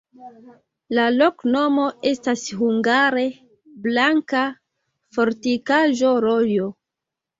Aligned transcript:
La 0.99 1.03
loknomo 1.17 1.83
estas 2.13 2.45
hungare: 2.61 3.25
blanka-fortikaĵo-rojo. 3.85 6.73